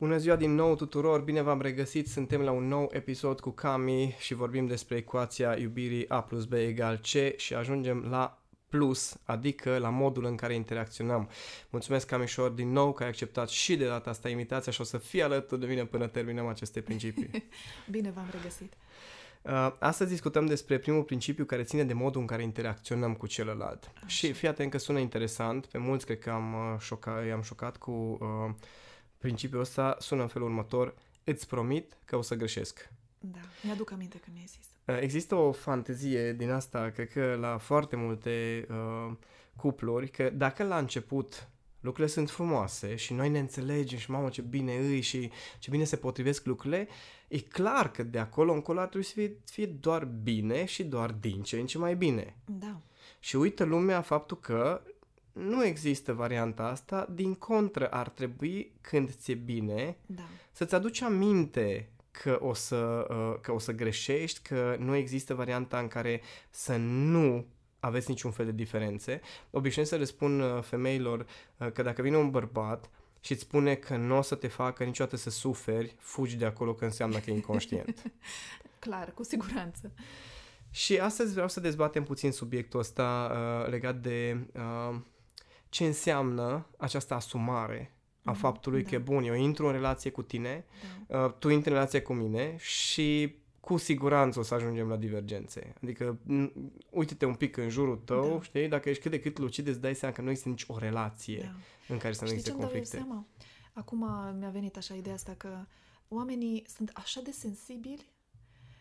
[0.00, 4.16] Bună ziua din nou tuturor, bine v-am regăsit, suntem la un nou episod cu Cami
[4.18, 9.78] și vorbim despre ecuația iubirii A plus B egal C și ajungem la plus, adică
[9.78, 11.28] la modul în care interacționăm.
[11.70, 14.98] Mulțumesc Camișor din nou că ai acceptat și de data asta invitația și o să
[14.98, 17.30] fii alături de mine până terminăm aceste principii.
[17.90, 18.72] bine v-am regăsit.
[19.42, 23.92] Uh, astăzi discutăm despre primul principiu care ține de modul în care interacționăm cu celălalt.
[23.96, 24.06] Așa.
[24.06, 27.76] Și fii atent că sună interesant, pe mulți cred că am uh, șocat, i-am șocat
[27.76, 28.54] cu uh,
[29.20, 32.90] principiul ăsta, sună în felul următor, îți promit că o să greșesc.
[33.18, 34.66] Da, mi-aduc aminte că mi-ai zis.
[34.84, 39.16] Uh, există o fantezie din asta, cred că la foarte multe uh,
[39.56, 41.48] cupluri, că dacă la început
[41.80, 45.84] lucrurile sunt frumoase și noi ne înțelegem și mamă ce bine îi și ce bine
[45.84, 46.88] se potrivesc lucrurile,
[47.28, 51.12] e clar că de acolo încolo ar trebui să fie, fie doar bine și doar
[51.12, 52.36] din ce în ce mai bine.
[52.44, 52.80] Da.
[53.18, 54.82] Și uită lumea faptul că
[55.32, 60.22] nu există varianta asta, din contră ar trebui când ți-e bine da.
[60.52, 65.78] să-ți aduci aminte că o, să, uh, că o să greșești, că nu există varianta
[65.78, 66.20] în care
[66.50, 67.46] să nu
[67.80, 69.20] aveți niciun fel de diferențe.
[69.50, 73.74] Obișnuiesc să le spun uh, femeilor uh, că dacă vine un bărbat și îți spune
[73.74, 77.30] că nu o să te facă niciodată să suferi, fugi de acolo că înseamnă că
[77.30, 78.02] e inconștient.
[78.78, 79.92] Clar, cu siguranță.
[80.70, 84.96] Și astăzi vreau să dezbatem puțin subiectul ăsta uh, legat de uh,
[85.70, 88.88] ce înseamnă această asumare a mm, faptului da.
[88.88, 90.64] că, bun, eu intru în relație cu tine,
[91.06, 91.24] da.
[91.24, 95.74] uh, tu intri în relație cu mine și cu siguranță o să ajungem la divergențe.
[95.82, 96.18] Adică,
[96.90, 98.42] uite-te un pic în jurul tău, da.
[98.42, 100.78] știi, dacă ești cât de cât lucid, îți dai seama că nu există nici o
[100.78, 101.92] relație da.
[101.92, 102.96] în care să nu existe conflicte.
[102.96, 103.26] Seama?
[103.72, 103.98] Acum
[104.38, 105.64] mi-a venit așa ideea asta că
[106.08, 108.10] oamenii sunt așa de sensibili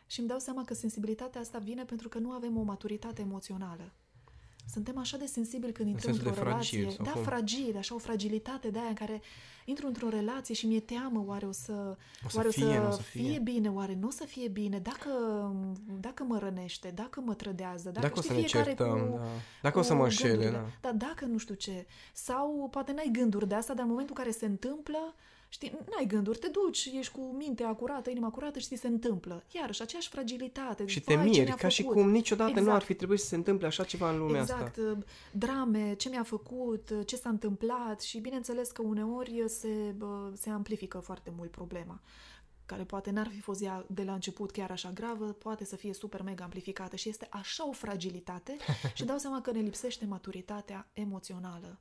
[0.08, 3.94] și îmi dau seama că sensibilitatea asta vine pentru că nu avem o maturitate emoțională.
[4.72, 6.82] Suntem așa de sensibili când intrăm într-o relație.
[6.82, 7.22] Fragil, da, cum?
[7.22, 9.22] fragil, așa o fragilitate de aia în care
[9.66, 12.96] intru într-o relație și mi-e teamă oare o să, o să oare fie, o să,
[12.96, 13.22] să fie.
[13.22, 15.10] fie bine, oare nu o să fie bine, dacă,
[16.00, 19.24] dacă mă rănește, dacă mă trădează, dacă, dacă știi, o să ne certăm, cu, da.
[19.62, 20.50] dacă cu o să mă înșele.
[20.50, 20.66] Da.
[20.82, 21.86] da, dacă nu știu ce.
[22.14, 25.16] Sau poate n-ai gânduri de asta, dar în momentul în care se întâmplă,
[25.52, 29.44] Știi, n-ai gânduri, te duci, ești cu mintea curată, inima curată și ți se întâmplă.
[29.52, 30.86] Iarăși, aceeași fragilitate.
[30.86, 31.72] Și te miri, ca făcut.
[31.72, 32.68] și cum niciodată exact.
[32.68, 34.62] nu ar fi trebuit să se întâmple așa ceva în lumea exact.
[34.62, 34.82] asta.
[34.82, 39.96] Exact, drame, ce mi-a făcut, ce s-a întâmplat și bineînțeles că uneori se,
[40.34, 42.02] se amplifică foarte mult problema
[42.66, 45.94] care poate n-ar fi fost ea de la început chiar așa gravă, poate să fie
[45.94, 48.58] super mega amplificată și este așa o fragilitate
[48.94, 51.80] și dau seama că ne lipsește maturitatea emoțională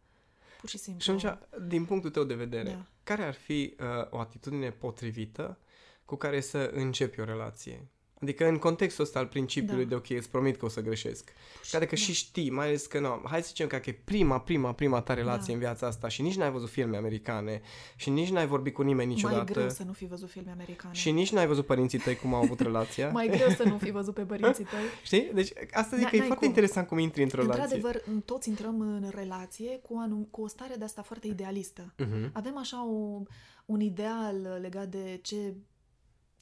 [0.58, 1.02] Pur și simplu.
[1.02, 1.38] Și atunci,
[1.68, 2.86] din punctul tău de vedere, da.
[3.02, 5.58] care ar fi uh, o atitudine potrivită
[6.04, 7.88] cu care să începi o relație?
[8.20, 9.88] Adică în contextul ăsta al principiului da.
[9.88, 11.32] de ok, îți promit că o să greșesc.
[11.70, 11.96] Ca că da.
[11.96, 15.14] și știi, mai ales că nu, hai să zicem că e prima, prima, prima ta
[15.14, 15.52] relație da.
[15.52, 17.60] în viața asta și nici n-ai văzut filme americane
[17.96, 19.42] și nici n-ai vorbit cu nimeni niciodată.
[19.42, 20.94] Mai greu să nu fi văzut filme americane.
[20.94, 23.10] Și nici n-ai văzut părinții tăi cum au avut relația.
[23.18, 24.80] mai greu să nu fi văzut pe părinții tăi.
[25.08, 25.30] Știi?
[25.34, 26.48] Deci asta zic că e foarte cum.
[26.48, 27.62] interesant cum intri într-o relație.
[27.62, 31.94] Într-adevăr, toți intrăm în relație cu, anum, cu o stare de asta foarte idealistă.
[31.94, 32.32] Uh-huh.
[32.32, 33.22] Avem așa o,
[33.66, 35.54] un ideal legat de ce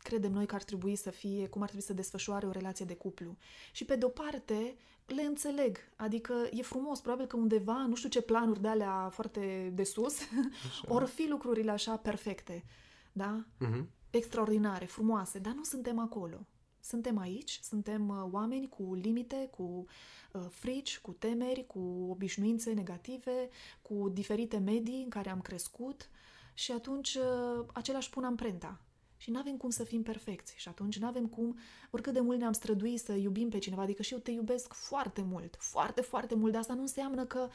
[0.06, 2.94] credem noi că ar trebui să fie, cum ar trebui să desfășoare o relație de
[2.94, 3.36] cuplu.
[3.72, 5.78] Și pe de-o parte, le înțeleg.
[5.96, 10.18] Adică e frumos, probabil că undeva, nu știu ce planuri de alea foarte de sus,
[10.94, 12.64] or fi lucrurile așa perfecte.
[13.12, 13.44] Da?
[13.60, 13.84] Uh-huh.
[14.10, 16.46] Extraordinare, frumoase, dar nu suntem acolo.
[16.80, 19.84] Suntem aici, suntem uh, oameni cu limite, cu
[20.32, 23.48] uh, frici, cu temeri, cu obișnuințe negative,
[23.82, 26.10] cu diferite medii în care am crescut
[26.54, 28.80] și atunci uh, același pun amprenta
[29.16, 31.58] și nu avem cum să fim perfecți și atunci nu avem cum,
[31.90, 35.22] oricât de mult ne-am străduit să iubim pe cineva, adică și eu te iubesc foarte
[35.22, 37.48] mult, foarte, foarte mult, dar asta nu înseamnă că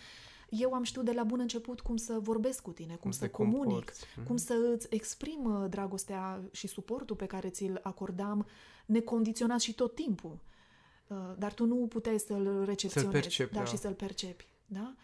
[0.49, 3.29] eu am știut de la bun început cum să vorbesc cu tine, cum, cum să
[3.29, 4.05] comunic, comporți.
[4.15, 4.25] Mhm.
[4.25, 8.45] cum să îți exprim uh, dragostea și suportul pe care ți-l acordam
[8.85, 10.39] necondiționat și tot timpul.
[11.07, 13.65] Uh, dar tu nu puteai să-l recepționezi să percepi, da, da.
[13.65, 14.47] și să-l percepi.
[14.65, 14.95] Da?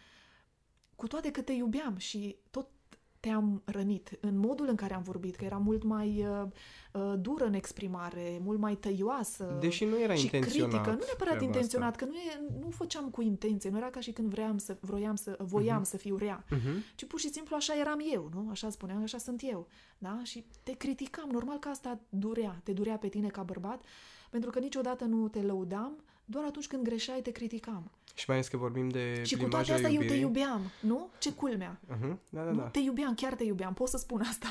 [0.96, 2.70] Cu toate că te iubeam și tot
[3.20, 6.48] te-am rănit în modul în care am vorbit, că era mult mai uh,
[6.94, 10.70] uh, dură în exprimare, mult mai tăioasă Deși nu era și intenționat.
[10.70, 10.92] critică.
[10.92, 12.06] Nu neapărat intenționat, asta.
[12.06, 15.16] că nu, e, nu făceam cu intenție, nu era ca și când vreau să, vroiam
[15.16, 15.90] să, voiam uh-huh.
[15.90, 16.96] să fiu rea, uh-huh.
[16.96, 18.48] ci pur și simplu așa eram eu, nu?
[18.50, 19.68] Așa spuneam, așa sunt eu.
[19.98, 20.20] Da?
[20.24, 23.84] Și te criticam, normal că asta durea, te durea pe tine ca bărbat,
[24.30, 27.92] pentru că niciodată nu te lăudam, Doar atunci când greșeai te criticam.
[28.14, 31.10] Și mai ales că vorbim de Și cu toate astea eu te iubeam, nu?
[31.20, 31.80] Ce culmea.
[31.96, 32.16] Uh-huh.
[32.30, 32.62] Da, da, da.
[32.62, 34.48] Te iubeam, chiar te iubeam, pot să spun asta.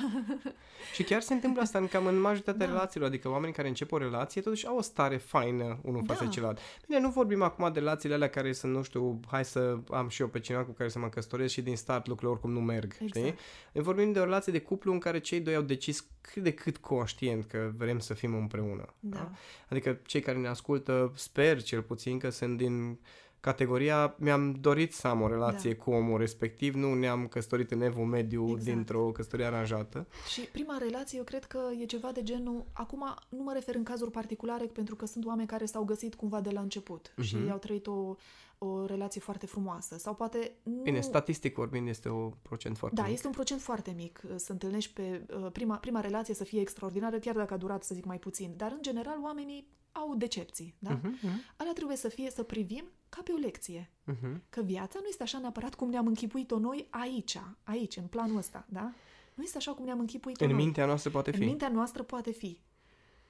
[0.95, 2.73] și chiar se întâmplă asta în cam în majoritatea da.
[2.73, 6.13] relațiilor, adică oamenii care încep o relație totuși au o stare faină unul da.
[6.13, 6.59] față de celălalt.
[6.89, 10.21] Bine, nu vorbim acum de relațiile alea care sunt, nu știu, hai să am și
[10.21, 12.93] eu pe cineva cu care să mă căsătoresc și din start lucrurile oricum nu merg,
[12.93, 13.11] exact.
[13.11, 13.35] știi?
[13.73, 16.53] Noi vorbim de o relație de cuplu în care cei doi au decis cât de
[16.53, 18.95] cât conștient că vrem să fim împreună.
[19.01, 19.17] Da.
[19.17, 19.31] Da?
[19.69, 22.99] Adică cei care ne ascultă, sper cel puțin că sunt din
[23.47, 25.83] categoria mi-am dorit să am o relație da.
[25.83, 28.65] cu omul respectiv, nu ne-am căsătorit în evul mediu exact.
[28.65, 30.07] dintr-o căsătorie aranjată.
[30.33, 33.83] Și prima relație, eu cred că e ceva de genul, acum nu mă refer în
[33.83, 37.23] cazuri particulare, pentru că sunt oameni care s-au găsit cumva de la început uh-huh.
[37.23, 38.15] și au trăit o,
[38.59, 39.99] o relație foarte frumoasă.
[39.99, 40.83] Sau poate nu...
[40.83, 43.11] Bine, statistic vorbind este un procent foarte da, mic.
[43.11, 46.61] Da, este un procent foarte mic să întâlnești pe uh, prima, prima relație să fie
[46.61, 48.55] extraordinară, chiar dacă a durat, să zic, mai puțin.
[48.57, 50.99] Dar, în general, oamenii au decepții, da?
[50.99, 51.55] Uh-huh, uh-huh.
[51.57, 52.85] Alea trebuie să fie, să privim
[53.17, 53.91] ca pe o lecție.
[54.13, 54.37] Uh-huh.
[54.51, 58.67] Că viața nu este așa neapărat cum ne-am închipuit-o noi aici, aici, în planul ăsta,
[58.69, 58.93] da?
[59.35, 60.65] Nu este așa cum ne-am închipuit-o În noi.
[60.65, 61.41] mintea noastră poate fi.
[61.41, 62.61] În mintea noastră poate fi.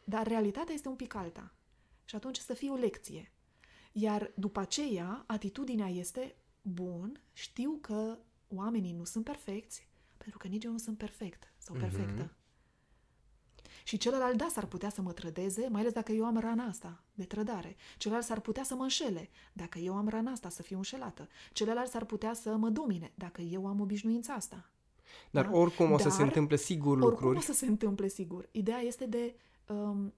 [0.05, 1.53] Dar realitatea este un pic alta.
[2.05, 3.33] Și atunci să fie o lecție.
[3.93, 8.19] Iar după aceea, atitudinea este, bun, știu că
[8.49, 12.25] oamenii nu sunt perfecți, pentru că nici eu nu sunt perfect sau perfectă.
[12.25, 12.36] Uh-huh.
[13.87, 17.03] Și celălalt, da, s-ar putea să mă trădeze, mai ales dacă eu am rana asta
[17.15, 17.77] de trădare.
[17.99, 21.29] Celălalt s-ar putea să mă înșele, dacă eu am rana asta să fiu înșelată.
[21.53, 24.71] Celălalt s-ar putea să mă domine, dacă eu am obișnuința asta.
[25.31, 25.57] Dar da?
[25.57, 27.25] oricum o să Dar, se întâmple sigur lucruri.
[27.25, 28.49] Oricum o să se întâmple sigur.
[28.51, 29.35] Ideea este de
[29.67, 30.13] um,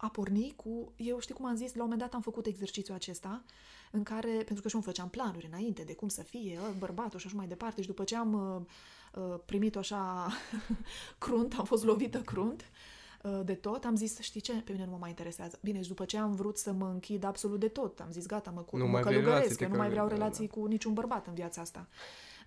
[0.00, 0.92] a porni cu...
[0.96, 3.44] Eu știu cum am zis, la un moment dat am făcut exercițiul acesta
[3.90, 6.74] în care, pentru că și eu îmi făceam planuri înainte de cum să fie ă,
[6.78, 8.32] bărbatul și așa mai departe și după ce am
[9.14, 10.28] uh, primit-o așa
[11.18, 12.70] crunt, am fost lovită crunt
[13.22, 15.58] uh, de tot, am zis, știi ce, pe mine nu mă mai interesează.
[15.62, 18.50] Bine, și după ce am vrut să mă închid absolut de tot, am zis, gata,
[18.50, 20.54] mă, nu mă călugăresc, că nu mai vreau relații da.
[20.54, 21.88] cu niciun bărbat în viața asta.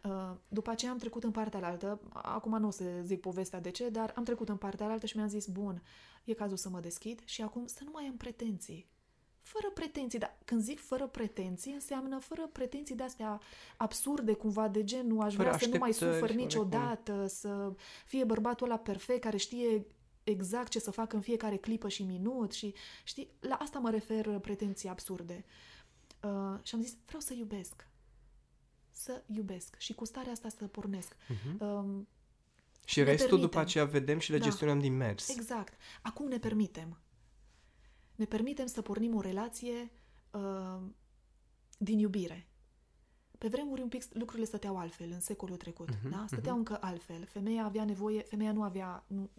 [0.03, 3.69] Uh, după aceea am trecut în partea altă, acum nu o să zic povestea de
[3.69, 5.81] ce, dar am trecut în partea altă și mi-am zis, bun,
[6.23, 8.89] e cazul să mă deschid și acum să nu mai am pretenții
[9.41, 13.41] fără pretenții, dar când zic fără pretenții, înseamnă fără pretenții de-astea
[13.77, 17.27] absurde, cumva, de gen, nu aș vrea să nu mai sufăr niciodată, cum.
[17.27, 17.73] să
[18.05, 19.85] fie bărbatul ăla perfect, care știe
[20.23, 24.39] exact ce să facă în fiecare clipă și minut și, știi, la asta mă refer
[24.39, 25.45] pretenții absurde.
[26.23, 27.87] Uh, și am zis, vreau să iubesc.
[29.03, 29.75] Să iubesc.
[29.77, 31.13] Și cu starea asta să pornesc.
[31.13, 31.57] Uh-huh.
[31.59, 32.01] Uh,
[32.85, 33.39] și restul permitem.
[33.39, 34.43] după aceea vedem și le da.
[34.43, 35.29] gestionăm din mers.
[35.29, 35.73] Exact.
[36.01, 36.97] Acum ne permitem
[38.21, 39.91] ne permitem să pornim o relație
[40.31, 40.81] uh,
[41.77, 42.47] din iubire.
[43.37, 46.23] Pe vremuri un pic lucrurile stăteau altfel, în secolul trecut, uh-huh, da?
[46.27, 46.57] Stăteau uh-huh.
[46.57, 47.25] încă altfel.
[47.25, 49.29] Femeia avea nevoie, femeia nu avea, nu,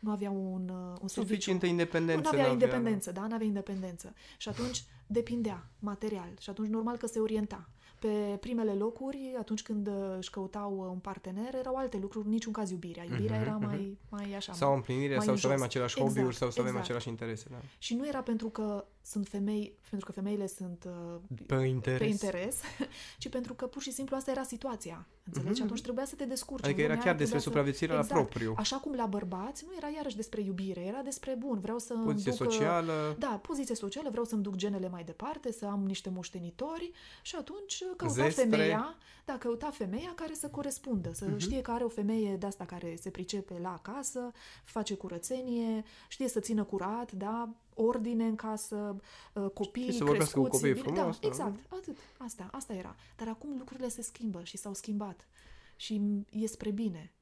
[0.00, 2.22] nu avea un, uh, un Suficientă independență.
[2.22, 3.26] Nu avea independență, da?
[3.26, 4.14] Nu avea independență.
[4.36, 6.30] Și atunci depindea material.
[6.40, 10.88] Și atunci normal că se orienta pe primele locuri, atunci când uh, își căutau uh,
[10.90, 13.04] un partener, erau alte lucruri, niciun caz iubirea.
[13.04, 14.08] Iubirea uh-huh, era mai, uh-huh.
[14.08, 14.52] mai așa.
[14.52, 16.68] Sau împlinirea, sau să avem același exact, hobby-uri, sau să exact.
[16.68, 17.46] avem același interese.
[17.50, 17.60] Da.
[17.78, 22.04] Și nu era pentru că sunt femei, pentru că femeile sunt uh, pe interes, pe
[22.04, 22.60] interes
[23.18, 25.06] ci pentru că pur și simplu asta era situația.
[25.32, 25.60] Înțelegi?
[25.60, 25.64] Uh-huh.
[25.64, 26.64] Atunci trebuia să te descurci.
[26.64, 28.14] Adică era chiar despre supraviețuirea exact.
[28.14, 28.54] la propriu.
[28.56, 32.32] Așa cum la bărbați, nu era iarăși despre iubire, era despre bun, vreau să Poziție
[32.38, 33.16] duc, socială.
[33.18, 36.90] Da, poziție socială, vreau să-mi duc genele mai departe, să am niște moștenitori
[37.22, 38.42] și atunci căuta Zestre.
[38.48, 41.38] femeia, da, căuta femeia care să corespundă, să uh-huh.
[41.38, 44.32] știe că are o femeie de asta care se pricepe la acasă,
[44.64, 47.48] face curățenie, știe să țină curat, da,
[47.80, 48.96] ordine în casă,
[49.32, 50.34] uh, copii să crescuți.
[50.34, 51.18] cu copiii frumos.
[51.18, 51.96] Da, exact, atât.
[52.18, 52.96] Asta, asta era.
[53.16, 55.28] Dar acum lucrurile se schimbă și s-au schimbat.
[55.76, 57.12] Și e spre bine.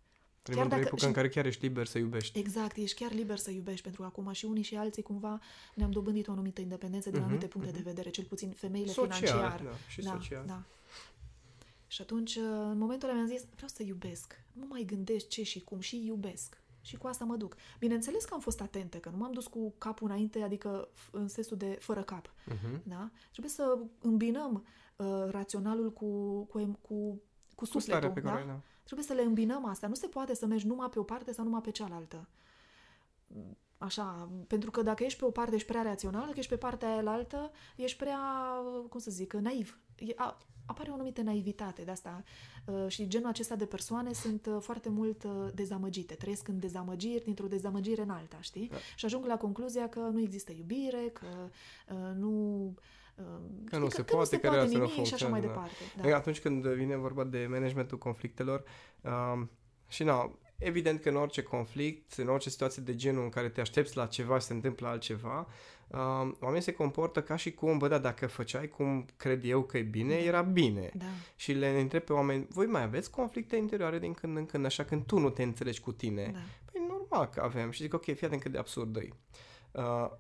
[0.43, 1.05] Trăim într-o epocă și...
[1.05, 2.39] în care chiar ești liber să iubești.
[2.39, 5.41] Exact, ești chiar liber să iubești, pentru că acum și unii și alții cumva
[5.75, 7.75] ne-am dobândit o anumită independență din uh-huh, anumite puncte uh-huh.
[7.75, 9.61] de vedere, cel puțin femeile social, financiar.
[9.65, 10.45] Da, și da, social.
[10.47, 10.63] Da.
[11.87, 14.41] Și atunci, uh, în momentul ăla mi-am zis, vreau să iubesc.
[14.53, 16.61] Nu mai gândesc ce și cum și iubesc.
[16.87, 17.57] Și cu asta mă duc.
[17.79, 21.57] Bineînțeles că am fost atentă, că nu m-am dus cu capul înainte, adică în sensul
[21.57, 22.29] de fără cap.
[22.29, 22.83] Uh-huh.
[22.83, 23.11] Da?
[23.31, 24.67] Trebuie să îmbinăm
[24.97, 27.21] uh, raționalul cu, cu, cu,
[27.55, 28.13] cu sufletul.
[28.13, 28.31] Cu da?
[28.31, 28.61] care, da?
[28.85, 29.87] Trebuie să le îmbinăm asta.
[29.87, 32.29] Nu se poate să mergi numai pe o parte sau numai pe cealaltă.
[33.79, 36.89] Așa, pentru că dacă ești pe o parte ești prea rațional, că ești pe partea
[36.89, 38.21] aia altă, ești prea,
[38.89, 39.79] cum să zic, naiv.
[39.97, 42.23] E, a, apare o anumită naivitate de asta
[42.65, 47.25] uh, și genul acesta de persoane sunt uh, foarte mult uh, dezamăgite, trăiesc în dezamăgiri,
[47.25, 48.69] dintr-o dezamăgire în alta, știi?
[48.69, 48.77] Da.
[48.97, 51.27] Și ajung la concluzia că nu există iubire, că
[52.15, 52.75] nu
[53.65, 55.47] că nu se că, poate, că, nu se poate nimic și așa mai da.
[55.47, 55.75] departe.
[56.03, 56.17] Da.
[56.17, 58.65] Atunci când vine vorba de managementul conflictelor,
[59.01, 59.43] uh,
[59.89, 63.61] și na, evident că în orice conflict, în orice situație de genul în care te
[63.61, 65.49] aștepți la ceva și se întâmplă altceva,
[65.87, 65.99] uh,
[66.41, 69.83] oamenii se comportă ca și cum, bă, da, dacă făceai cum cred eu că e
[69.83, 70.21] bine, da.
[70.21, 70.91] era bine.
[70.95, 71.05] Da.
[71.37, 74.85] Și le întreb pe oameni, voi mai aveți conflicte interioare din când în când, așa
[74.85, 76.31] când tu nu te înțelegi cu tine?
[76.33, 76.39] Da.
[76.73, 77.71] Păi normal că avem.
[77.71, 79.09] Și zic, ok, fii atent cât de absurd e.
[79.73, 80.11] Uh,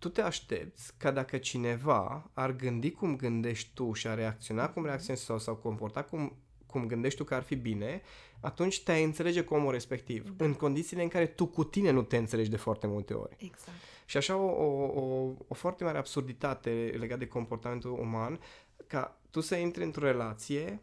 [0.00, 4.84] tu te aștepți ca dacă cineva ar gândi cum gândești tu și ar reacționa cum
[4.84, 6.36] reacționezi sau sau comporta cum,
[6.66, 8.02] cum gândești tu că ar fi bine,
[8.40, 10.44] atunci te-ai înțelege cu omul respectiv, da.
[10.44, 13.36] în condițiile în care tu cu tine nu te înțelegi de foarte multe ori.
[13.38, 13.78] Exact.
[14.04, 18.40] Și așa o, o, o, o foarte mare absurditate legată de comportamentul uman,
[18.86, 20.82] ca tu să intri într-o relație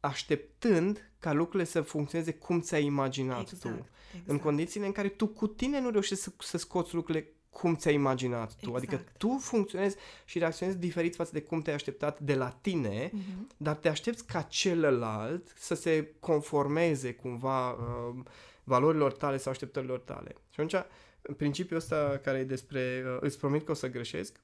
[0.00, 3.68] așteptând ca lucrurile să funcționeze cum ți-ai imaginat Exact, tu.
[3.68, 4.28] exact.
[4.28, 7.94] În condițiile în care tu cu tine nu reușești să, să scoți lucrurile cum ți-ai
[7.94, 8.68] imaginat tu.
[8.68, 8.76] Exact.
[8.76, 13.48] Adică tu funcționezi și reacționezi diferit față de cum te-ai așteptat de la tine, Mhm.
[13.56, 18.14] dar te aștepți ca celălalt să se conformeze cumva uh,
[18.64, 20.34] valorilor tale sau așteptărilor tale.
[20.50, 20.84] Și atunci,
[21.36, 24.40] principiul ăsta care e despre uh, îți promit că o să greșesc,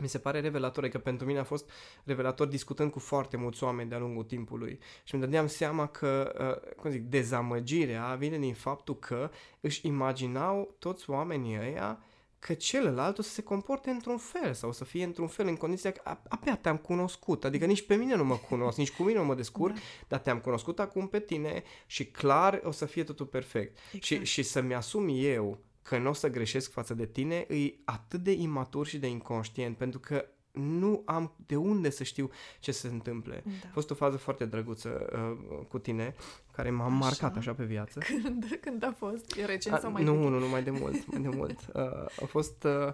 [0.00, 1.70] mi se pare revelator, că pentru mine a fost
[2.04, 6.32] revelator discutând cu foarte mulți oameni de-a lungul timpului și îmi dădeam seama că,
[6.66, 9.30] uh, cum zic, dezamăgirea vine din faptul că
[9.60, 12.02] își imaginau toți oamenii ăia
[12.38, 15.56] că celălalt o să se comporte într-un fel sau o să fie într-un fel în
[15.56, 19.02] condiția că a- abia te-am cunoscut, adică nici pe mine nu mă cunosc, nici cu
[19.02, 19.80] mine nu mă descurc, Da.
[20.08, 23.78] dar te-am cunoscut acum pe tine și clar o să fie totul perfect.
[23.92, 24.02] Exact.
[24.04, 28.20] Și, și să-mi asum eu că nu o să greșesc față de tine, e atât
[28.20, 32.88] de imatur și de inconștient, pentru că nu am de unde să știu ce se
[32.88, 33.42] întâmple.
[33.44, 33.50] Da.
[33.68, 36.14] A fost o fază foarte drăguță uh, cu tine,
[36.52, 36.94] care m-a Așa.
[36.94, 37.98] marcat așa pe viață.
[38.22, 39.36] Când, când a fost?
[39.36, 40.22] E recent A, sau mai nu, vechi?
[40.22, 41.58] nu, nu, mai de mult, mai de mult.
[41.74, 42.92] Uh, a fost uh,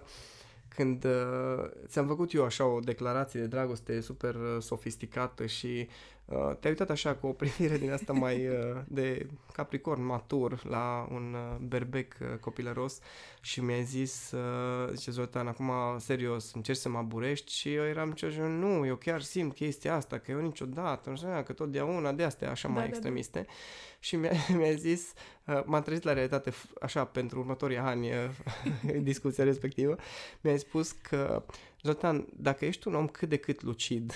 [0.67, 6.18] când uh, ți-am făcut eu așa o declarație de dragoste super uh, sofisticată și uh,
[6.29, 8.55] te-ai uitat așa cu o privire din asta mai uh,
[8.87, 12.99] de capricorn matur la un uh, berbec uh, copilăros
[13.41, 18.11] și mi-ai zis, uh, zice Zoltan, acum serios, încerci să mă aburești și eu eram
[18.11, 22.23] ce nu, eu chiar simt chestia asta, că eu niciodată, nu știu, că totdeauna de
[22.23, 22.95] astea așa Da, mai da, da.
[22.95, 23.45] extremiste.
[23.99, 25.13] Și mi-a, mi-a zis,
[25.45, 29.95] uh, m-am trezit la realitate f- așa pentru următorii ani uh, discuția respectivă,
[30.41, 31.43] mi-a spus că,
[31.83, 34.13] Zoltan, dacă ești un om cât de cât lucid,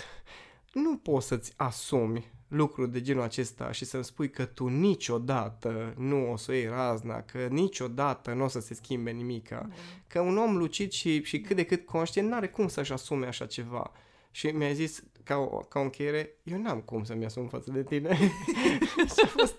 [0.73, 6.31] nu poți să-ți asumi lucruri de genul acesta și să-mi spui că tu niciodată nu
[6.31, 9.75] o să o iei razna, că niciodată nu o să se schimbe nimica, Da.
[10.07, 13.45] că un om lucid și, și cât de cât conștient n-are cum să-și asume așa
[13.45, 13.91] ceva.
[14.31, 17.83] Și mi-a zis, ca o, ca o încheiere, eu n-am cum să-mi asum față de
[17.83, 18.17] tine.
[19.15, 19.55] și a fost,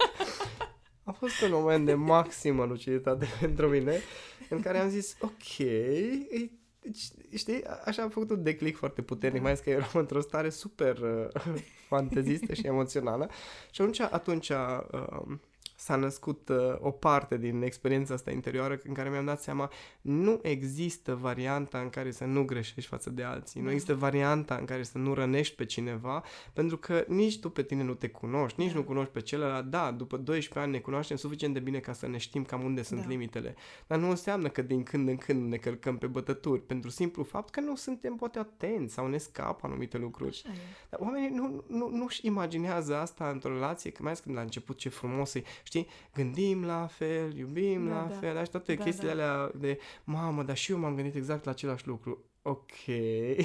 [1.04, 4.00] a fost un moment de maximă luciditate pentru mine,
[4.48, 6.50] în care am zis, ok, e,
[6.84, 7.02] deci,
[7.34, 9.42] știi, așa am făcut un declic foarte puternic, Da.
[9.42, 13.30] mai ales că eram într-o stare super uh, fantezistă și emoțională.
[13.70, 15.36] Și atunci, atunci uh,
[15.84, 20.38] s-a născut uh, o parte din experiența asta interioară în care mi-am dat seama nu
[20.42, 23.72] există varianta în care să nu greșești față de alții, nu Da.
[23.72, 26.22] există varianta în care să nu rănești pe cineva,
[26.52, 28.78] pentru că nici tu pe tine nu te cunoști, nici Da.
[28.78, 29.66] nu cunoști pe celălalt.
[29.66, 32.82] Da, după 12 ani ne cunoaștem suficient de bine ca să ne știm cam unde
[32.82, 33.06] sunt Da.
[33.06, 33.54] limitele.
[33.86, 37.50] Dar nu înseamnă că din când în când ne călcăm pe bătături, pentru simplu fapt
[37.50, 40.42] că nu suntem poate atenți sau ne scapă anumite lucruri.
[40.44, 40.58] Așa e.
[40.90, 44.76] Dar oamenii nu, nu, nu-și imaginează asta într-o relație, că mai ales când la început
[44.76, 45.42] ce frumos e,
[45.78, 48.14] știi, gândim la fel, iubim Da, la da.
[48.14, 49.32] fel, și toate Da, chestiile da.
[49.32, 52.24] alea de, mamă, dar și eu m-am gândit exact la același lucru.
[52.42, 52.70] Ok,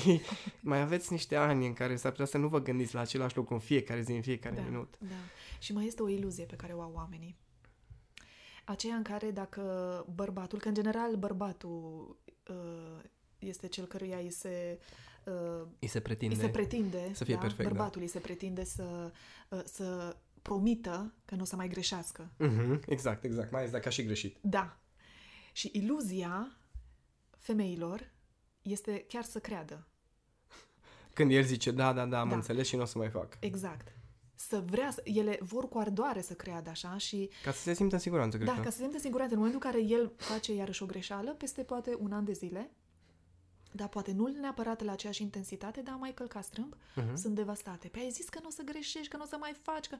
[0.62, 3.54] mai aveți niște ani în care s-ar putea să nu vă gândiți la același lucru
[3.54, 4.96] în fiecare zi, în fiecare da, minut.
[5.00, 5.16] Da.
[5.60, 7.38] Și mai este o iluzie pe care o au oamenii.
[8.66, 9.62] Aceea în care dacă
[10.16, 12.18] bărbatul, că în general bărbatul
[12.48, 13.04] uh,
[13.40, 14.80] este cel căruia îi se,
[15.26, 16.36] uh, Îi se pretinde.
[16.36, 17.40] îi se pretinde, să fie da?
[17.40, 17.70] perfect, da.
[17.70, 19.12] bărbatul îi se pretinde să,
[19.50, 20.16] uh, să
[20.50, 22.32] promită că nu o să mai greșească.
[22.38, 24.38] Mhm, exact, exact, mai ales dacă a și greșit.
[24.42, 24.78] Da.
[25.54, 26.58] Și iluzia
[27.38, 28.12] femeilor
[28.62, 29.88] este chiar să creadă.
[31.14, 32.36] Când el zice, da, da, da, am Da.
[32.36, 33.38] înțeles și nu o să mai fac.
[33.40, 33.88] Exact.
[34.36, 37.96] Să vrea, să, ele vor cu ardoare să creadă așa și Ca să se simtă
[37.96, 38.62] în siguranță, cred Da, că.
[38.62, 39.34] ca să se simtă siguranță.
[39.34, 42.72] În momentul în care el face iarăși o greșeală, peste poate un an de zile,
[43.72, 47.16] dar poate nu neapărat la aceeași intensitate, dar mai călca strâmb, Mhm.
[47.16, 47.88] sunt devastate.
[47.88, 49.98] Pe ai zis că nu o să greșești, că nu o să mai faci, că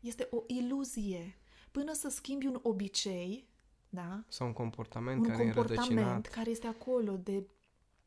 [0.00, 1.36] este o iluzie.
[1.70, 3.46] Până să schimbi un obicei,
[3.88, 4.22] da?
[4.28, 6.26] Sau un comportament un care e comportament înrădăcinat.
[6.26, 7.46] care este acolo de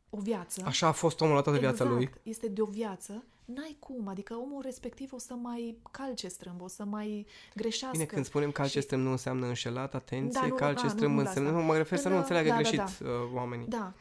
[0.10, 0.62] o viață.
[0.66, 2.10] Așa a fost omul la toată exact, viața lui.
[2.24, 6.68] este de o viață, n-ai cum, adică omul respectiv o să mai calce strâmb, o
[6.68, 7.92] să mai greșească.
[7.98, 10.90] Bine, când spunem calce Și- strâm nu înseamnă înșelat, atenție, Da, nu, calce a, nu,
[10.90, 11.62] strâm nu la înseamnă, asta.
[11.62, 13.68] nu, mă refer să nu Da, înțeleagă da, da, greșit uh, oamenii.
[13.68, 13.94] Da,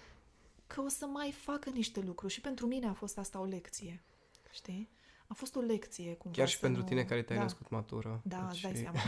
[0.75, 4.03] că o să mai facă niște lucruri și pentru mine a fost asta o lecție,
[4.51, 4.95] știi?
[5.27, 6.15] a fost o lecție.
[6.15, 6.87] Cumva, Chiar și pentru nu...
[6.87, 7.45] tine care te-ai da.
[7.45, 8.21] născut matură.
[8.25, 8.61] Da, deci...
[8.61, 8.99] dai seama.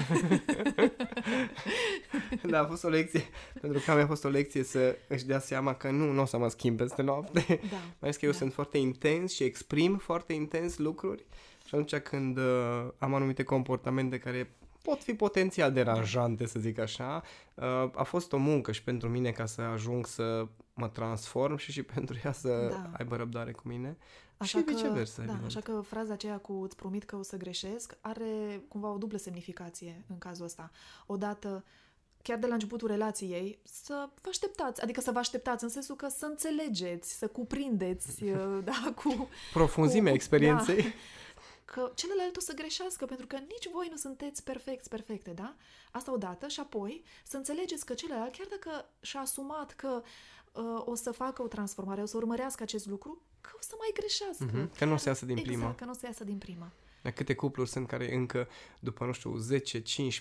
[2.50, 3.24] da, a fost o lecție,
[3.60, 6.24] pentru că mi a fost o lecție să își dea seama că nu, nu o
[6.24, 7.44] să mă schimb peste noapte.
[7.48, 7.76] Da.
[7.76, 8.36] Mai ales că eu da.
[8.36, 11.26] sunt foarte intens și exprim foarte intens lucruri
[11.66, 14.56] și atunci când uh, am anumite comportamente care
[14.86, 17.22] pot fi potențial deranjante, să zic așa.
[17.54, 17.64] Uh,
[17.94, 21.82] a fost o muncă și pentru mine ca să ajung să mă transform și și
[21.82, 22.90] pentru ea să da.
[22.98, 23.96] aibă răbdare cu mine.
[24.36, 27.36] Așa și că, viceversa, da, Așa că fraza aceea cu îți promit că o să
[27.36, 30.70] greșesc are cumva o dublă semnificație în cazul ăsta.
[31.06, 31.64] Odată,
[32.22, 36.08] chiar de la începutul relației, să vă așteptați, adică să vă așteptați în sensul că
[36.08, 38.24] să înțelegeți, să cuprindeți,
[38.70, 39.28] da, cu...
[39.52, 40.82] Profunzimea cu, experienței.
[40.82, 40.88] Da,
[41.66, 45.56] că celălalt o să greșească, pentru că nici voi nu sunteți perfecți, perfecte, da?
[45.90, 50.02] Asta odată și apoi să înțelegeți că celălalt, chiar dacă și-a asumat că
[50.52, 53.90] uh, o să facă o transformare, o să urmărească acest lucru, că o să mai
[53.94, 54.46] greșească.
[54.50, 54.78] Mm-hmm.
[54.78, 55.74] Că nu o să iasă din exact, prima.
[55.74, 56.72] că nu o să iasă din prima.
[57.06, 58.48] Dar câte cupluri sunt care încă,
[58.80, 59.34] după, nu știu,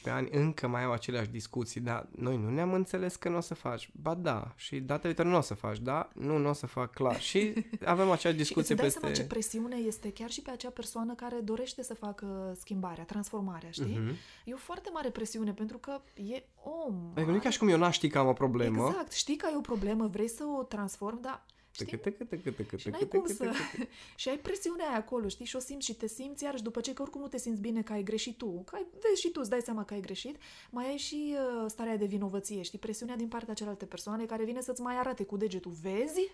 [0.09, 3.41] 10-15 ani, încă mai au aceleași discuții, dar noi nu ne-am înțeles că nu o
[3.41, 3.89] să faci.
[4.01, 6.09] Ba da, și data viitoare nu o să faci, da?
[6.13, 7.21] Nu, nu o să fac clar.
[7.21, 7.53] Și
[7.85, 8.99] avem aceeași discuție și peste...
[8.99, 13.71] seama ce presiune este chiar și pe acea persoană care dorește să facă schimbarea, transformarea,
[13.71, 13.99] știi?
[13.99, 14.43] Mm-hmm.
[14.45, 17.11] E o foarte mare presiune, pentru că e om.
[17.13, 18.85] Adică nu e ca și cum eu n-aș ști că am o problemă.
[18.87, 21.85] Exact, știi că ai o problemă, vrei să o transform, dar Știi?
[21.85, 23.51] Tăcă, tăcă, tăcă, tăcă, și n-ai cum să...
[24.21, 25.45] și ai presiunea aia acolo, știi?
[25.45, 27.81] Și o simți și te simți iarăși după ce că oricum nu te simți bine
[27.81, 28.63] că ai greșit tu.
[28.65, 30.37] Că ai, vezi și tu, îți dai seama că ai greșit.
[30.69, 32.79] Mai ai și uh, starea de vinovăție, știi?
[32.79, 35.71] Presiunea din partea celelalte persoane care vine să-ți mai arate cu degetul.
[35.81, 36.31] Vezi?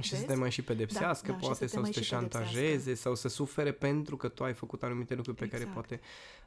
[0.00, 0.22] Și Vezi?
[0.22, 3.28] să te mai și pedepsească, da, da, poate, să sau să te șantajeze, sau să
[3.28, 5.62] sufere pentru că tu ai făcut anumite lucruri pe exact.
[5.62, 6.00] care poate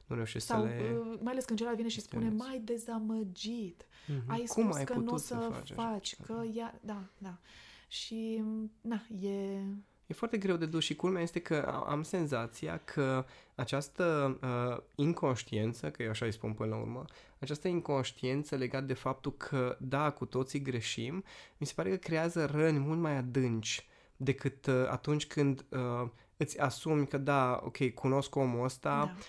[0.05, 0.97] nu reușești sau, să le...
[0.99, 4.27] Uh, mai ales când celălalt vine și spune, mai dezamăgit, mm-hmm.
[4.27, 6.79] ai spus Cum ai că nu o să, să faci, faci că ea...
[6.81, 7.37] Da, da.
[7.91, 8.43] Și,
[8.81, 9.61] na, e...
[10.07, 15.91] E foarte greu de dus și culmea este că am senzația că această uh, inconștiență,
[15.91, 17.05] că eu așa îi spun până la urmă,
[17.39, 21.23] această inconștiență legat de faptul că, da, cu toții greșim,
[21.57, 26.59] mi se pare că creează răni mult mai adânci decât uh, atunci când uh, îți
[26.59, 29.11] asumi că, da, ok, cunosc omul ăsta, da.
[29.17, 29.25] Uh,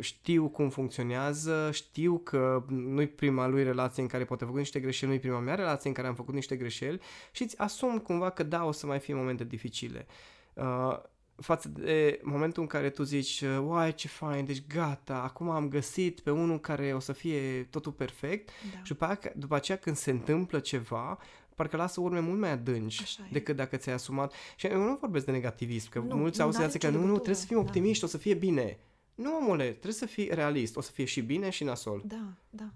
[0.00, 5.10] știu cum funcționează, știu că nu-i prima lui relație în care poate făcut niște greșeli,
[5.10, 7.00] nu-i prima mea relație în care am făcut niște greșeli
[7.32, 10.06] și îți asum cumva că da, o să mai fie momente dificile.
[10.54, 10.98] Uh,
[11.36, 16.20] față de momentul în care tu zici, uai, ce fain, deci gata, acum am găsit
[16.20, 18.82] pe unul care o să fie totul perfect da.
[18.82, 21.18] și după, aia, după aceea când se întâmplă ceva,
[21.54, 24.32] parcă lasă urme mult mai adânci decât dacă ți-ai asumat.
[24.56, 27.46] Și eu nu vorbesc de negativism, că nu, mulți au că nu, nu, trebuie să
[27.46, 28.06] fim optimiști, da.
[28.06, 28.78] o să fie bine.
[29.16, 30.76] Nu, omule, trebuie să fii realist.
[30.76, 32.02] O să fie și bine și nasol.
[32.06, 32.70] Da, da.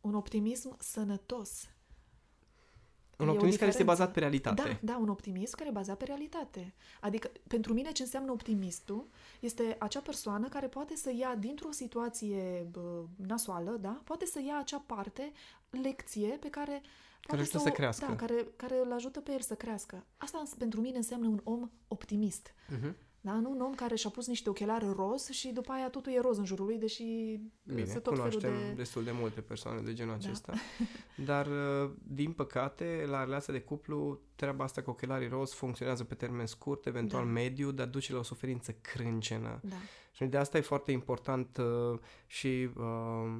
[0.00, 1.68] Un optimism sănătos.
[3.18, 4.62] Un optimism care este bazat pe realitate.
[4.62, 6.74] Da, da, un optimism care e bazat pe realitate.
[7.00, 9.08] Adică, pentru mine, ce înseamnă optimistul
[9.40, 14.58] este acea persoană care poate să ia dintr-o situație bă, nasoală, da, poate să ia
[14.58, 15.32] acea parte,
[15.70, 16.82] lecție pe care
[17.20, 18.06] care ajută să, să crească.
[18.06, 20.06] Da, care, care îl ajută pe el să crească.
[20.16, 22.52] Asta pentru mine înseamnă un om optimist.
[22.52, 22.92] Uh-huh.
[23.20, 23.32] Da?
[23.32, 26.38] Nu un om care și-a pus niște ochelari roz și după aia totul e roz
[26.38, 27.04] în jurul lui, deși
[27.62, 28.72] Bine, se tot cunoaștem felul de...
[28.72, 30.26] destul de multe persoane de genul da.
[30.26, 30.52] acesta.
[31.24, 36.14] Dar, uh, din păcate, la relația de cuplu, treaba asta cu ochelarii roz funcționează pe
[36.14, 37.30] termen scurt, eventual da.
[37.30, 39.60] mediu, dar duce la o suferință crâncenă.
[39.62, 39.76] Da.
[40.12, 42.68] Și de asta e foarte important uh, și...
[42.76, 43.36] Uh,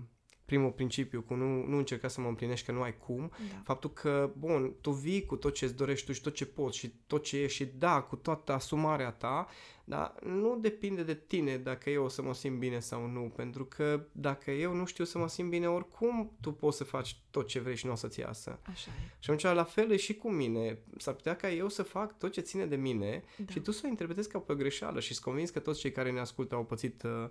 [0.48, 3.60] primul principiu, cu nu, nu încerca să mă împlinești că nu ai cum, da.
[3.64, 6.92] faptul că, bun, tu vii cu tot ce-ți dorești tu și tot ce poți și
[7.06, 9.48] tot ce ești și da, cu toată asumarea ta,
[9.84, 13.64] dar nu depinde de tine dacă eu o să mă simt bine sau nu, pentru
[13.64, 17.46] că dacă eu nu știu să mă simt bine, oricum tu poți să faci tot
[17.46, 18.58] ce vrei și nu o să-ți iasă.
[18.62, 19.08] Așa e.
[19.18, 20.78] Și atunci la fel e și cu mine.
[20.96, 23.52] S-ar putea ca eu să fac tot ce ține de mine da.
[23.52, 25.92] și tu să o interpretezi ca pe o greșeală și sunt convins că toți cei
[25.92, 27.28] care ne ascultă au pățit uh,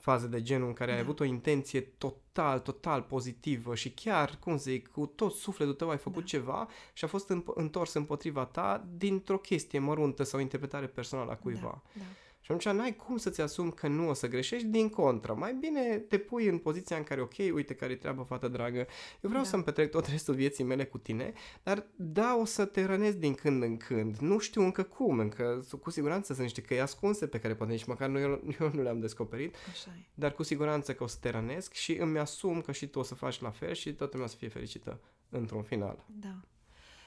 [0.00, 0.96] faze de genul în care da.
[0.96, 5.90] ai avut o intenție total, total pozitivă și chiar, cum zic, cu tot sufletul tău
[5.90, 6.28] ai făcut da.
[6.28, 11.82] ceva și a fost întors împotriva ta dintr-o chestie măruntă sau interpretare personală a cuiva.
[11.94, 12.00] Da.
[12.00, 12.04] Da.
[12.40, 15.34] Și atunci n-ai cum să-ți asumi că nu o să greșești, din contră.
[15.34, 18.78] Mai bine te pui în poziția în care, ok, uite care-i treabă, fată dragă,
[19.20, 19.48] eu vreau da.
[19.48, 23.34] să-mi petrec tot restul vieții mele cu tine, dar da, o să te rănesc din
[23.34, 24.16] când în când.
[24.16, 27.84] Nu știu încă cum, încă cu siguranță sunt niște căi ascunse pe care poate nici
[27.84, 30.04] măcar nu, eu, eu nu le-am descoperit, Așa e.
[30.14, 33.02] dar cu siguranță că o să te rănesc și îmi asum că și tu o
[33.02, 36.04] să faci la fel și toată lumea să fie fericită într-un final.
[36.20, 36.40] Da.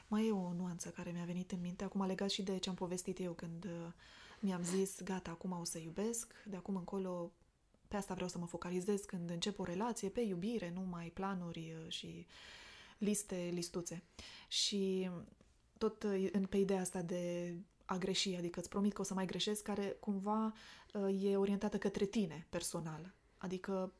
[0.07, 2.75] Mai e o nuanță care mi-a venit în minte, acum legat și de ce am
[2.75, 3.91] povestit eu când uh,
[4.43, 7.31] mi-am zis, gata, acum o să iubesc, de acum încolo
[7.87, 11.75] pe asta vreau să mă focalizez când încep o relație, pe iubire, nu mai planuri
[11.79, 12.25] uh, și
[12.97, 14.03] liste, listuțe.
[14.47, 15.09] Și
[15.77, 19.13] tot uh, în, pe ideea asta de a greși, adică îți promit că o să
[19.13, 20.53] mai greșesc, care cumva
[20.93, 23.13] uh, e orientată către tine personal.
[23.37, 23.93] Adică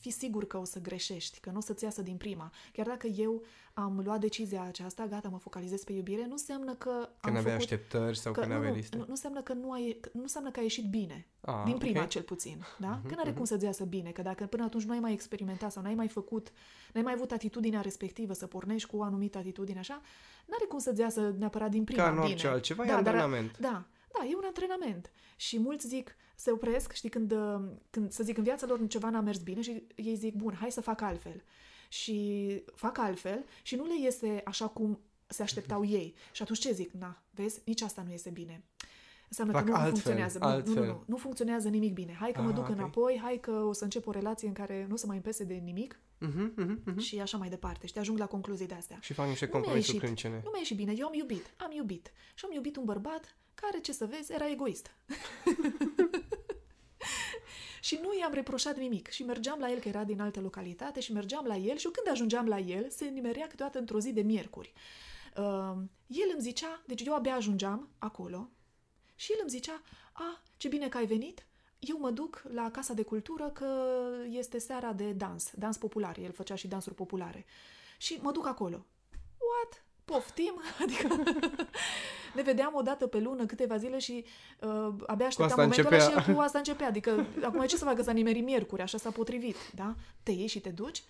[0.00, 2.52] fi sigur că o să greșești, că nu o să-ți iasă din prima.
[2.72, 3.42] Chiar dacă eu
[3.74, 7.38] am luat decizia aceasta, gata, mă focalizez pe iubire, nu înseamnă că Că am nu
[7.38, 7.52] făcut...
[7.56, 8.96] așteptări sau că, că nu nu, aveai nu, liste.
[8.96, 11.26] nu, nu înseamnă că nu ai, nu înseamnă că a ieșit bine.
[11.40, 12.08] Ah, din prima, ok.
[12.08, 12.64] cel puțin.
[12.78, 12.88] Da?
[12.88, 13.36] Mhm, Că n-are mhm.
[13.36, 14.10] cum să-ți iasă bine.
[14.10, 16.52] Că dacă până atunci nu ai mai experimentat sau n-ai mai făcut,
[16.92, 20.00] n-ai mai avut atitudinea respectivă să pornești cu o anumită atitudine așa,
[20.46, 22.26] n-are cum să-ți iasă neapărat din prima Ca în bine.
[22.26, 23.58] orice altceva, e da, dar, antrenament.
[23.58, 23.84] da,
[24.18, 25.10] da, e un antrenament.
[25.36, 29.10] Și mulți zic, se opresc, știi, când, uh, când să zic, în viața lor ceva
[29.10, 31.42] n-a mers bine și ei zic, bun, hai să fac altfel.
[31.88, 36.14] Și fac altfel și nu le iese așa cum se așteptau ei.
[36.32, 36.90] Și atunci ce zic?
[36.92, 38.64] Na, vezi, nici asta nu iese bine.
[39.28, 40.38] Înseamnă Fac că nu altfel, funcționează.
[40.38, 40.74] Nu, nu, altfel.
[40.74, 42.16] nu, nu, nu funcționează nimic bine.
[42.20, 42.70] Hai că mă Ah, duc ok.
[42.70, 45.44] înapoi, hai că o să încep o relație în care nu o să mai împese
[45.44, 46.98] de nimic Mhm, mhm, mhm.
[46.98, 47.86] și așa mai departe.
[47.86, 48.98] Și te ajung la concluzii de astea.
[49.00, 50.04] Și fac niște Nu mi-a compromisuri ieșit.
[50.08, 50.34] crâncene.
[50.44, 50.92] Nu mi-a ieșit bine.
[50.96, 51.54] Eu am iubit.
[51.56, 52.12] Am iubit.
[52.34, 54.90] Și am iubit un bărbat care, ce să vezi, era egoist.
[57.84, 59.08] și nu i-am reproșat nimic.
[59.08, 61.90] Și mergeam la el, că era din altă localitate, și mergeam la el și eu
[61.90, 64.72] când ajungeam la el, se nimerea câteodată într-o zi de miercuri.
[65.36, 68.50] Uh, el îmi zicea, deci eu abia ajungeam acolo,
[69.14, 71.46] și el îmi zicea, a, ce bine că ai venit,
[71.78, 76.32] eu mă duc la Casa de Cultură că este seara de dans, dans popular, el
[76.32, 77.44] făcea și dansuri populare.
[77.98, 78.86] Și mă duc acolo.
[79.38, 79.83] What?
[80.04, 80.60] Poftim?
[80.82, 81.22] Adică
[82.34, 84.24] ne vedeam o dată pe lună, câteva zile și
[84.60, 86.22] uh, abia așteptam asta momentul ăla începea.
[86.22, 86.86] și el cu asta începea.
[86.86, 89.94] Adică acum ce să facă să nimerit miercuri, așa s-a potrivit, da?
[90.22, 91.02] Te iei și te duci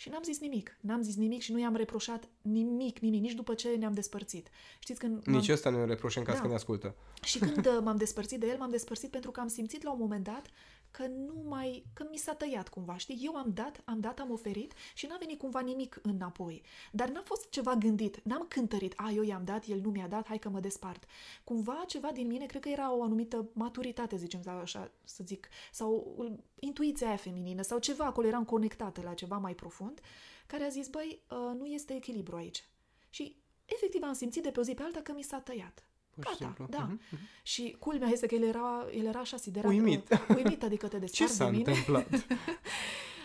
[0.00, 0.76] și n-am zis nimic.
[0.80, 4.48] N-am zis nimic și nu i-am reproșat nimic, nimic, nici după ce ne-am despărțit.
[4.78, 6.40] Știți când m-am- Nici ăsta nu e reproș în caz Da.
[6.40, 6.94] că ne ascultă.
[7.22, 9.98] și când uh, m-am despărțit de el, m-am despărțit pentru că am simțit la un
[9.98, 10.46] moment dat
[10.90, 13.20] că nu mai, că mi s-a tăiat cumva, știi?
[13.24, 16.62] Eu am dat, am dat, am oferit și n-a venit cumva nimic înapoi.
[16.92, 20.26] Dar n-a fost ceva gândit, n-am cântărit, a, eu i-am dat, el nu mi-a dat,
[20.26, 21.04] hai că mă despart.
[21.44, 25.48] Cumva ceva din mine, cred că era o anumită maturitate, zicem sau așa, să zic,
[25.72, 29.89] sau uh, intuiția aia feminină, sau ceva acolo, eram conectată la ceva mai profund,
[30.46, 32.64] care a zis, băi, uh, nu este echilibru aici.
[33.10, 35.84] Și efectiv am simțit de pe o zi pe alta că mi s-a tăiat.
[36.10, 36.66] Pur și Gata, simplu.
[36.78, 36.84] da.
[37.10, 37.18] Mhm.
[37.42, 39.70] Și culmea este că el era, el era așa siderat.
[39.70, 40.10] Uimit.
[40.10, 41.70] uh, Uimit, adică te Ce desparți s-a de mine.
[41.70, 42.06] întâmplat?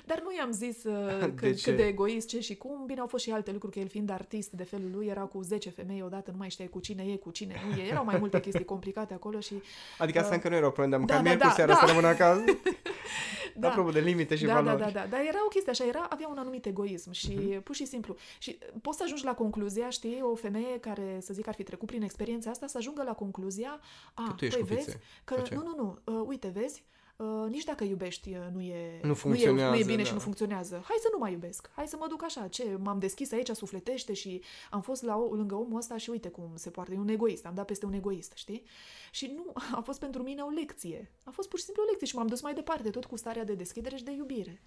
[0.06, 1.64] Dar nu i-am zis uh, De cât, ce?
[1.70, 2.86] cât de egoist, ce și cum.
[2.86, 5.42] Bine, au fost și alte lucruri, că el fiind artist de felul lui, era cu
[5.42, 7.86] 10 femei odată, nu mai știai cu cine e, cu cine nu e.
[7.88, 9.54] Erau mai multe chestii complicate acolo și...
[9.98, 11.72] Adică asta Uh, încă nu era o problemă, dar da, măcar da, miercuri da, seara
[11.74, 11.78] da.
[11.80, 12.44] să rămână acasă.
[13.58, 13.68] Da.
[13.70, 14.84] Apropo de limite și da, da, valori.
[14.84, 17.62] da, da, dar era o chestie așa, era, avea un anumit egoism și Mhm.
[17.64, 18.16] pur și simplu.
[18.40, 21.88] Și poți să ajungi la concluzia, știi, o femeie care, să zic, ar fi trecut
[21.88, 23.80] prin experiența asta, să ajungă la concluzia,
[24.14, 25.02] a, Că tu ești păi cu vezi, fițe.
[25.24, 25.56] că Sau ce?
[25.56, 26.84] nu, nu, nu, uh, uite, vezi,
[27.16, 30.04] uh, nici dacă iubești uh, nu e, Nu nu, e, funcționează, nu e bine da.
[30.04, 30.76] și nu funcționează.
[30.88, 31.70] Hai să nu mai iubesc.
[31.76, 32.48] Hai să mă duc așa.
[32.48, 32.78] Ce?
[32.84, 36.52] M-am deschis aici, sufletește și am fost la, o- lângă omul ăsta și uite cum
[36.56, 36.94] se poartă.
[36.94, 37.46] E un egoist.
[37.46, 38.64] Am dat peste un egoist, știi?
[39.12, 41.12] Și nu, a fost pentru mine o lecție.
[41.24, 43.44] A fost pur și simplu o lecție și m-am dus mai departe, tot cu starea
[43.44, 44.62] de deschidere și de iubire.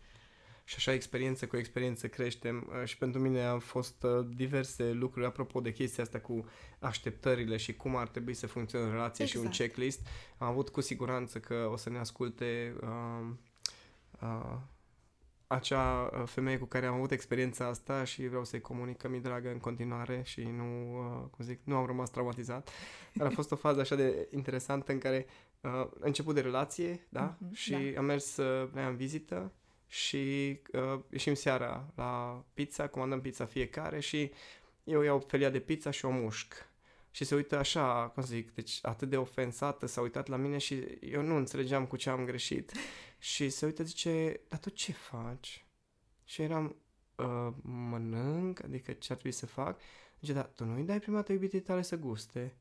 [0.69, 5.27] Și așa, experiență cu experiență creștem uh, și pentru mine au fost uh, diverse lucruri
[5.27, 6.45] apropo de chestia asta cu
[6.79, 9.63] așteptările și cum ar trebui să funcționeze o relație și un Exact.
[9.63, 10.07] checklist.
[10.39, 13.27] Am avut cu siguranță că o să ne asculte uh,
[14.21, 14.57] uh,
[15.47, 19.21] acea uh, femeie cu care am avut experiența asta și vreau să-i comunic că mi-e
[19.21, 22.71] dragă în continuare și nu, uh, cum zic, nu am rămas traumatizat.
[23.15, 25.27] Dar a fost o fază așa de interesantă în care
[25.61, 27.37] uh, început de relație, da?
[27.39, 27.99] Mhm, și da.
[27.99, 29.53] am mers uh, la ea în vizită
[29.89, 34.33] și uh, ieșim seara la pizza, comandăm pizza fiecare și
[34.85, 36.67] eu iau felia de pizza și o mușc.
[37.11, 40.59] Și se uită așa, cum să zic, deci atât de ofensată, s-a uitat la mine
[40.59, 42.73] și eu nu înțelegeam cu ce am greșit.
[43.19, 45.67] Și se uită, zice, dar tu ce faci?
[46.25, 46.77] Și eram,
[47.17, 49.81] uh, mănânc, adică ce ar trebui să fac?
[50.21, 52.57] Zice, dar tu nu-i dai prima dată iubitei tale să guste?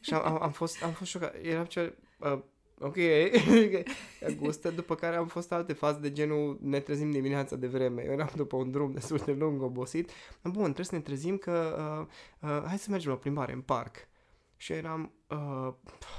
[0.00, 1.34] Și am, am, am, fost, am fost șocat.
[1.42, 2.38] Eram ce, uh,
[2.84, 2.96] ok,
[4.40, 8.04] gustă, după care am fost alte faze de genul ne trezim dimineața de vreme.
[8.04, 10.10] Eu eram după un drum destul de lung, obosit.
[10.42, 11.76] Bun, trebuie să ne trezim că
[12.40, 13.96] uh, uh, hai să mergem la o plimbare în parc.
[14.56, 15.72] Și eram, uh,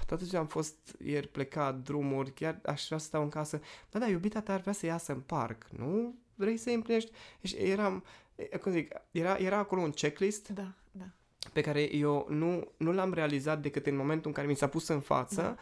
[0.05, 3.61] toată ziua am fost ieri plecat, drumuri, chiar aș vrea să stau în casă.
[3.89, 6.15] Da, da, iubita ta ar vrea să iasă în parc, nu?
[6.35, 7.11] Vrei să împlinești?
[7.41, 8.03] Și eram,
[8.35, 11.05] eh, cum zic, era, era acolo un checklist Da, da.
[11.53, 14.87] Pe care eu nu, nu l-am realizat decât în momentul în care mi s-a pus
[14.87, 15.55] în față Da.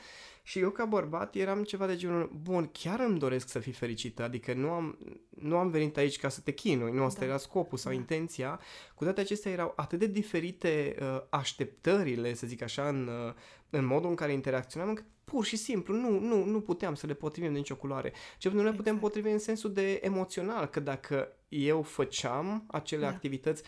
[0.43, 4.23] și eu ca bărbat eram ceva de genul, bun, chiar îmi doresc să fii fericită,
[4.23, 4.97] adică nu am,
[5.29, 7.25] nu am venit aici ca să te chinui, nu asta Da.
[7.25, 7.97] era scopul sau Da.
[7.97, 8.59] intenția,
[8.95, 13.33] cu toate acestea erau atât de diferite uh, așteptările, să zic așa, în, uh,
[13.69, 17.13] în modul în care interacționam, încât pur și simplu nu, nu, nu puteam să le
[17.13, 18.13] potrivim de nicio culoare.
[18.37, 18.99] Ce nu le putem Exact.
[18.99, 23.07] potrivi în sensul de emoțional, că dacă eu făceam acele Da.
[23.07, 23.63] activități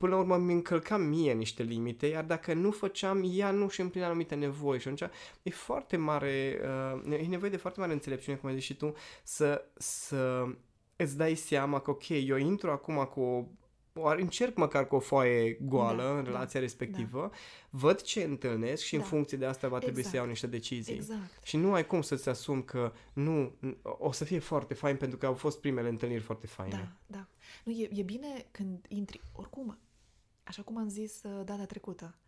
[0.00, 3.80] până la urmă mi încălcam mie niște limite, iar dacă nu făceam, ea nu și
[3.80, 5.10] împlinea anumite nevoi și atunci
[5.42, 6.60] e foarte mare,
[7.04, 10.44] uh, e nevoie de foarte mare înțelepciune, cum ai zis și tu, să, să
[10.96, 13.50] îți dai seama că, ok, eu intru acum cu
[13.94, 17.36] o încerc măcar cu o foaie goală da, în da, relația da, respectivă, da.
[17.70, 19.02] văd ce întâlnesc și da.
[19.02, 20.14] în funcție de asta va trebui exact.
[20.14, 20.94] să iau niște decizii.
[20.94, 21.42] Exact.
[21.42, 25.26] Și nu ai cum să-ți asumi că nu, o să fie foarte fain pentru că
[25.26, 26.96] au fost primele întâlniri foarte faine.
[27.06, 27.26] Da, da.
[27.64, 29.78] Nu, e, e bine când intri, oricum,
[30.50, 32.18] așa cum am zis uh, data trecută,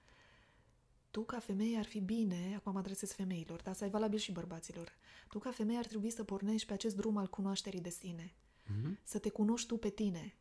[1.10, 4.32] tu ca femeie ar fi bine, acum mă adresez femeilor, dar să ai valabil și
[4.32, 4.92] bărbaților,
[5.28, 8.34] tu ca femeie ar trebui să pornești pe acest drum al cunoașterii de sine.
[8.64, 9.02] Mm-hmm.
[9.02, 10.36] Să te cunoști tu pe tine,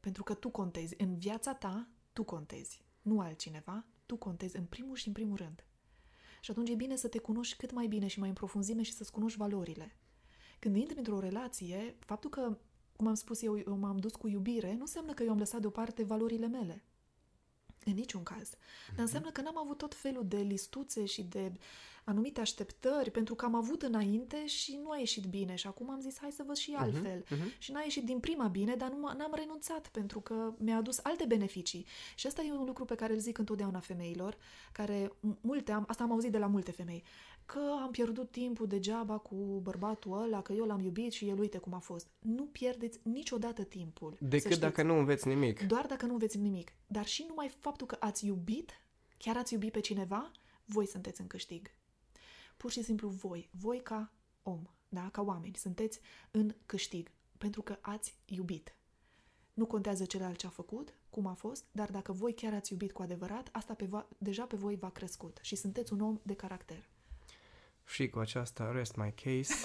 [0.00, 0.94] pentru că tu contezi.
[0.98, 2.84] În viața ta, tu contezi.
[3.02, 5.64] Nu altcineva, tu contezi în primul și în primul rând.
[6.40, 8.92] Și atunci e bine să te cunoști cât mai bine și mai în profunzime și
[8.92, 9.96] să-ți cunoști valorile.
[10.58, 12.58] Când intri într-o relație, faptul că,
[12.96, 15.60] cum am spus eu, eu m-am dus cu iubire, nu înseamnă că eu am lăsat
[15.60, 16.84] deoparte valorile mele.
[17.84, 18.50] În niciun caz.
[18.50, 19.00] Dar mhm.
[19.00, 21.52] înseamnă că n-am avut tot felul de listuțe și de
[22.04, 26.00] anumite așteptări, pentru că am avut înainte și nu a ieșit bine și acum am
[26.00, 27.22] zis hai să văd și mhm, altfel.
[27.22, 27.58] Uh-huh, uh-huh.
[27.58, 31.24] Și n-a ieșit din prima bine, dar nu, n-am renunțat pentru că mi-a adus alte
[31.24, 31.86] beneficii.
[32.14, 34.36] Și asta e un lucru pe care îl zic întotdeauna femeilor,
[34.72, 37.04] care multe am, asta am auzit de la multe femei,
[37.46, 41.58] că am pierdut timpul degeaba cu bărbatul ăla, că eu l-am iubit și el uite
[41.58, 42.06] cum a fost.
[42.18, 44.16] Nu pierdeți niciodată timpul.
[44.20, 45.66] Decât dacă nu înveți nimic.
[45.66, 46.72] Doar dacă nu înveți nimic.
[46.86, 48.70] Dar și numai faptul că ați iubit,
[49.16, 50.30] chiar ați iubit pe cineva,
[50.64, 51.70] voi sunteți în câștig.
[52.56, 55.08] Pur și simplu voi, voi ca om, da?
[55.12, 58.76] ca oameni, sunteți în câștig pentru că ați iubit.
[59.54, 62.92] Nu contează celălalt ce a făcut, cum a fost, dar dacă voi chiar ați iubit
[62.92, 66.34] cu adevărat, asta pe va, deja pe voi v-a crescut și sunteți un om de
[66.34, 66.88] caracter.
[67.86, 69.54] Și cu aceasta rest my case.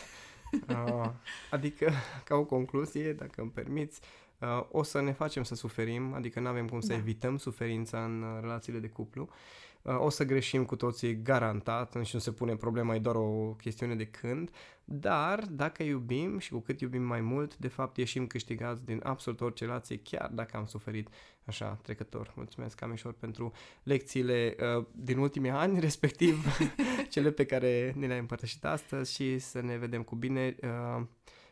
[0.69, 1.09] Uh,
[1.51, 1.91] adică,
[2.27, 4.01] ca o concluzie, dacă îmi permiți,
[4.39, 6.95] uh, o să ne facem să suferim, adică nu avem cum să da.
[6.95, 9.23] evităm suferința în uh, relațiile de cuplu.
[9.23, 13.15] Uh, Uh, o să greșim cu toții garantat și nu se pune problema, e doar
[13.15, 14.49] o chestiune de când,
[14.83, 19.41] dar dacă iubim și cu cât iubim mai mult, de fapt ieșim câștigați din absolut
[19.41, 21.09] orice relație, chiar dacă am suferit
[21.45, 22.33] așa trecător.
[22.35, 23.51] Mulțumesc, Amișor, pentru
[23.83, 26.57] lecțiile uh, din ultimii ani, respectiv
[27.13, 30.55] cele pe care ne le-ai împărtășit astăzi și să ne vedem cu bine.
[30.61, 31.05] Uh,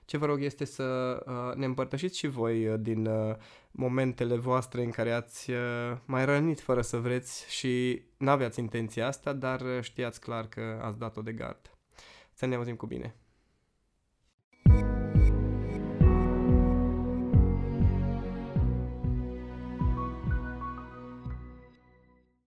[0.08, 0.84] ce vă rog este să
[1.26, 3.36] uh, ne împărtășiți și voi uh, din uh,
[3.72, 5.52] momentele voastre în care ați
[6.06, 11.22] mai rănit fără să vreți și n-aveați intenția asta, dar știați clar că ați dat-o
[11.22, 11.78] de gard.
[12.34, 13.16] Să ne auzim cu bine!